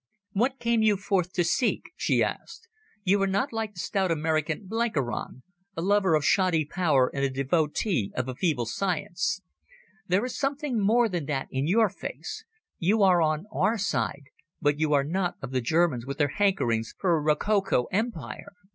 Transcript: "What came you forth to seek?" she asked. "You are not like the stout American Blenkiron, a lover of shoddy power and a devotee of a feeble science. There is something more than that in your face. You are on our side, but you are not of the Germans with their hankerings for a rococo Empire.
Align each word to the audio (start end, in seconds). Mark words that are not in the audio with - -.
"What 0.31 0.57
came 0.57 0.81
you 0.81 0.97
forth 0.97 1.31
to 1.33 1.43
seek?" 1.43 1.83
she 1.95 2.23
asked. 2.23 2.67
"You 3.03 3.21
are 3.21 3.27
not 3.27 3.53
like 3.53 3.75
the 3.75 3.79
stout 3.79 4.09
American 4.09 4.65
Blenkiron, 4.65 5.43
a 5.77 5.81
lover 5.83 6.15
of 6.15 6.25
shoddy 6.25 6.65
power 6.65 7.11
and 7.13 7.23
a 7.23 7.29
devotee 7.29 8.11
of 8.15 8.27
a 8.27 8.33
feeble 8.33 8.65
science. 8.65 9.43
There 10.07 10.25
is 10.25 10.35
something 10.35 10.79
more 10.79 11.07
than 11.07 11.27
that 11.27 11.49
in 11.51 11.67
your 11.67 11.87
face. 11.87 12.43
You 12.79 13.03
are 13.03 13.21
on 13.21 13.45
our 13.53 13.77
side, 13.77 14.23
but 14.59 14.79
you 14.79 14.91
are 14.93 15.03
not 15.03 15.35
of 15.39 15.51
the 15.51 15.61
Germans 15.61 16.07
with 16.07 16.17
their 16.17 16.29
hankerings 16.29 16.95
for 16.97 17.11
a 17.15 17.21
rococo 17.21 17.83
Empire. 17.91 18.53